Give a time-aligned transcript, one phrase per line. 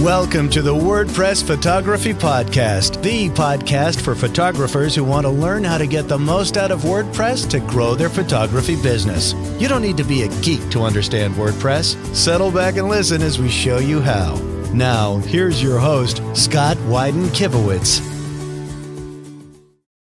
[0.00, 5.76] Welcome to the WordPress Photography Podcast, the podcast for photographers who want to learn how
[5.76, 9.34] to get the most out of WordPress to grow their photography business.
[9.60, 12.16] You don't need to be a geek to understand WordPress.
[12.16, 14.36] Settle back and listen as we show you how.
[14.72, 18.00] Now, here's your host, Scott Wyden Kivowitz.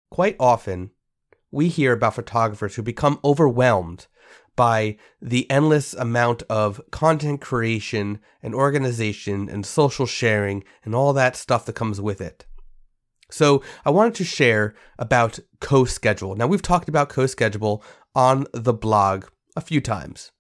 [0.10, 0.92] Quite often,
[1.52, 4.08] we hear about photographers who become overwhelmed
[4.56, 11.36] by the endless amount of content creation and organization and social sharing and all that
[11.36, 12.46] stuff that comes with it.
[13.32, 16.38] So, I wanted to share about CoSchedule.
[16.38, 17.82] Now, we've talked about CoSchedule
[18.14, 19.26] on the blog
[19.56, 20.32] a few times,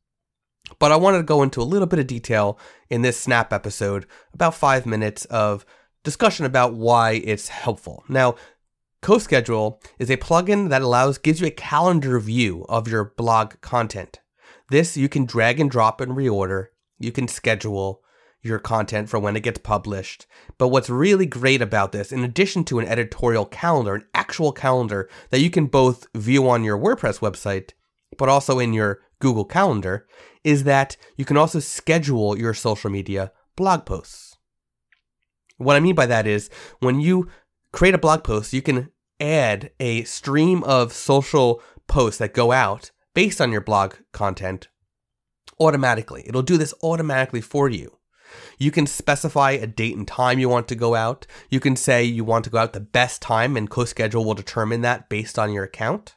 [0.77, 2.59] but I wanted to go into a little bit of detail
[2.91, 5.66] in this Snap episode, about five minutes of
[6.04, 8.04] discussion about why it's helpful.
[8.07, 8.35] Now,
[9.03, 14.21] CoSchedule is a plugin that allows gives you a calendar view of your blog content.
[14.70, 16.67] This you can drag and drop and reorder.
[16.99, 18.02] You can schedule
[18.41, 20.26] your content for when it gets published.
[20.57, 25.10] But what's really great about this, in addition to an editorial calendar, an actual calendar
[25.32, 27.71] that you can both view on your WordPress website,
[28.17, 30.07] but also in your Google Calendar,
[30.45, 34.38] is that you can also schedule your social media blog posts.
[35.57, 37.29] What I mean by that is when you
[37.74, 42.91] create a blog post, you can add a stream of social posts that go out
[43.13, 44.70] based on your blog content
[45.60, 46.24] automatically.
[46.26, 47.98] It'll do this automatically for you.
[48.57, 51.27] You can specify a date and time you want to go out.
[51.49, 54.82] You can say you want to go out the best time, and CoSchedule will determine
[54.82, 56.16] that based on your account.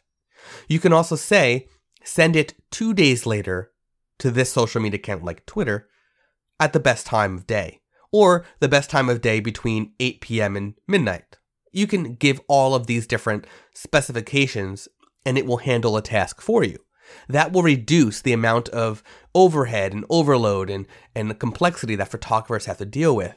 [0.69, 1.69] You can also say,
[2.05, 3.73] send it two days later
[4.19, 5.89] to this social media account like Twitter
[6.59, 10.57] at the best time of day, or the best time of day between 8 p.m.
[10.57, 11.37] and midnight
[11.77, 14.89] you can give all of these different specifications
[15.27, 16.79] and it will handle a task for you.
[17.29, 19.03] That will reduce the amount of
[19.35, 23.37] overhead and overload and, and the complexity that photographers have to deal with.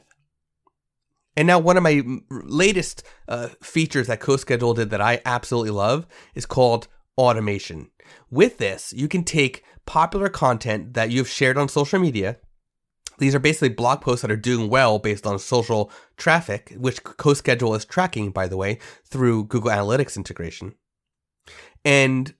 [1.36, 6.06] And now, one of my latest uh, features that CoSchedule did that I absolutely love
[6.34, 7.90] is called automation.
[8.30, 12.38] With this, you can take popular content that you've shared on social media
[13.20, 17.76] these are basically blog posts that are doing well based on social traffic, which CoSchedule
[17.76, 20.74] is tracking, by the way, through Google Analytics integration.
[21.84, 22.34] And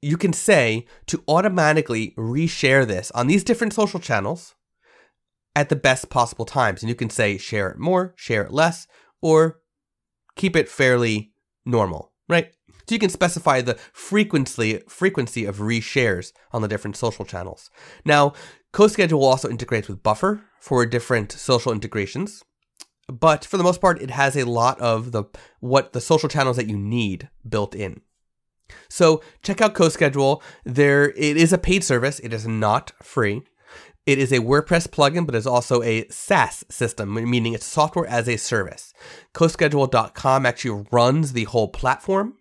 [0.00, 4.54] you can say to automatically reshare this on these different social channels
[5.54, 6.82] at the best possible times.
[6.82, 8.86] And you can say share it more, share it less,
[9.20, 9.60] or
[10.36, 11.32] keep it fairly
[11.64, 12.52] normal, right?
[12.88, 17.70] So you can specify the frequency frequency of reshares on the different social channels.
[18.04, 18.34] Now,
[18.76, 22.44] CoSchedule will also integrates with Buffer for different social integrations,
[23.08, 25.24] but for the most part, it has a lot of the
[25.60, 28.02] what the social channels that you need built in.
[28.90, 30.42] So check out CoSchedule.
[30.64, 32.18] There, it is a paid service.
[32.18, 33.44] It is not free.
[34.04, 38.28] It is a WordPress plugin, but it's also a SaaS system, meaning it's software as
[38.28, 38.92] a service.
[39.32, 42.34] CoSchedule.com actually runs the whole platform.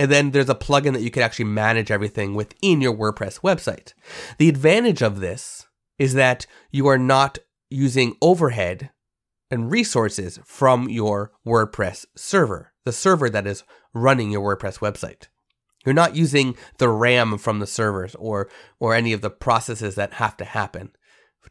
[0.00, 3.94] And then there's a plugin that you can actually manage everything within your WordPress website.
[4.38, 5.55] The advantage of this
[5.98, 7.38] is that you are not
[7.70, 8.90] using overhead
[9.50, 13.64] and resources from your WordPress server, the server that is
[13.94, 15.28] running your WordPress website.
[15.84, 20.14] You're not using the RAM from the servers or or any of the processes that
[20.14, 20.90] have to happen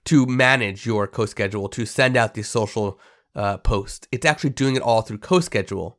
[0.03, 2.99] to manage your CoSchedule to send out these social
[3.33, 4.07] uh, posts.
[4.11, 5.95] It's actually doing it all through CoSchedule.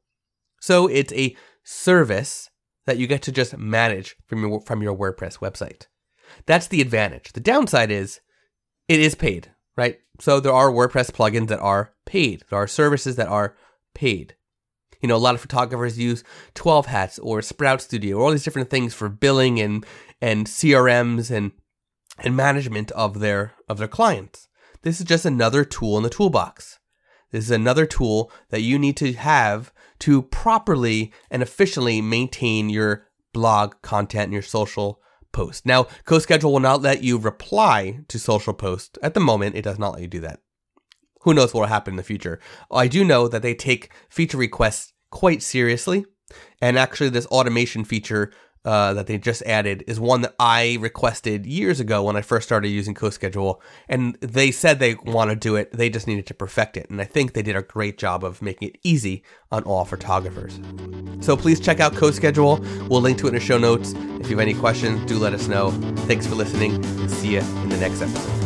[0.60, 1.34] So it's a
[1.64, 2.50] service
[2.84, 5.86] that you get to just manage from your from your WordPress website.
[6.44, 7.32] That's the advantage.
[7.32, 8.20] The downside is
[8.88, 9.98] it is paid, right?
[10.20, 12.44] So there are WordPress plugins that are paid.
[12.48, 13.56] There are services that are
[13.94, 14.34] paid.
[15.00, 16.24] You know, a lot of photographers use
[16.54, 19.84] 12 Hats or Sprout Studio, or all these different things for billing and
[20.20, 21.52] and CRMs and
[22.18, 24.48] and management of their of their clients.
[24.82, 26.78] This is just another tool in the toolbox.
[27.30, 33.06] This is another tool that you need to have to properly and efficiently maintain your
[33.32, 35.00] blog content and your social
[35.36, 35.66] post.
[35.66, 38.98] Now, CoSchedule will not let you reply to social posts.
[39.02, 40.40] At the moment, it does not let you do that.
[41.20, 42.40] Who knows what will happen in the future?
[42.70, 46.06] I do know that they take feature requests quite seriously.
[46.60, 48.32] And actually, this automation feature
[48.66, 52.46] uh, that they just added is one that I requested years ago when I first
[52.46, 55.72] started using CoSchedule, and they said they want to do it.
[55.72, 58.42] They just needed to perfect it, and I think they did a great job of
[58.42, 59.22] making it easy
[59.52, 60.58] on all photographers.
[61.20, 62.88] So please check out CoSchedule.
[62.88, 63.92] We'll link to it in the show notes.
[64.20, 65.70] If you have any questions, do let us know.
[66.08, 66.82] Thanks for listening.
[67.08, 68.45] See you in the next episode.